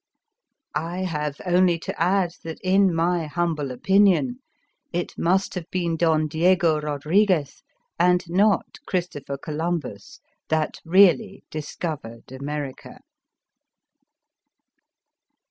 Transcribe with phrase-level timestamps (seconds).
[0.73, 4.39] I have only to add that, in my hum ble opinion,
[4.91, 7.61] it must have been Don Diego Rodriguez,
[7.99, 10.19] and not Christo pher Columbus,
[10.49, 13.01] that really discovered America.